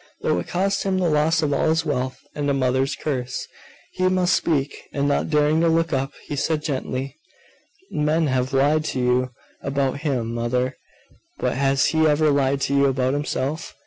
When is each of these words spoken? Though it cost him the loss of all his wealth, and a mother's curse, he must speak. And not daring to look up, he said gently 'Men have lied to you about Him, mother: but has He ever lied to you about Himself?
Though 0.21 0.39
it 0.39 0.47
cost 0.47 0.81
him 0.81 0.97
the 0.97 1.11
loss 1.11 1.43
of 1.43 1.53
all 1.53 1.69
his 1.69 1.85
wealth, 1.85 2.17
and 2.33 2.49
a 2.49 2.55
mother's 2.55 2.95
curse, 2.95 3.47
he 3.91 4.07
must 4.09 4.33
speak. 4.33 4.75
And 4.91 5.07
not 5.07 5.29
daring 5.29 5.61
to 5.61 5.67
look 5.69 5.93
up, 5.93 6.11
he 6.27 6.35
said 6.35 6.63
gently 6.63 7.19
'Men 7.91 8.25
have 8.25 8.51
lied 8.51 8.83
to 8.85 8.99
you 8.99 9.29
about 9.61 9.99
Him, 9.99 10.33
mother: 10.33 10.75
but 11.37 11.53
has 11.55 11.85
He 11.85 12.07
ever 12.07 12.31
lied 12.31 12.61
to 12.61 12.75
you 12.75 12.85
about 12.87 13.13
Himself? 13.13 13.75